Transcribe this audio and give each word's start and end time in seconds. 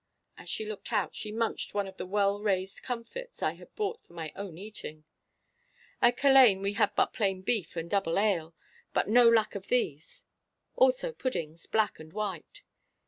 As 0.35 0.49
she 0.49 0.65
looked 0.65 0.91
out, 0.91 1.13
she 1.13 1.31
munched 1.31 1.75
one 1.75 1.85
of 1.87 1.97
the 1.97 2.07
well 2.07 2.41
raised 2.41 2.81
comfits 2.81 3.43
I 3.43 3.53
had 3.53 3.75
bought 3.75 4.01
for 4.01 4.13
my 4.13 4.33
own 4.35 4.57
eating. 4.57 5.03
At 6.01 6.17
Culzean 6.17 6.63
we 6.63 6.73
had 6.73 6.95
but 6.95 7.13
plain 7.13 7.43
beef 7.43 7.75
and 7.75 7.87
double 7.87 8.17
ale, 8.17 8.55
but 8.95 9.07
no 9.07 9.29
lack 9.29 9.53
of 9.53 9.67
these. 9.67 10.25
Also 10.75 11.13
puddings, 11.13 11.67
black 11.67 11.99
and 11.99 12.13
white. 12.13 12.63